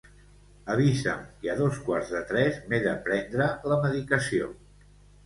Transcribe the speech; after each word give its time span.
Avisa'm 0.75 1.19
que 1.43 1.51
a 1.53 1.57
dos 1.59 1.77
quarts 1.89 2.13
de 2.13 2.21
tres 2.31 2.57
m'he 2.71 2.79
de 2.87 2.95
prendre 3.09 3.51
la 3.73 3.79
medicació. 3.85 4.49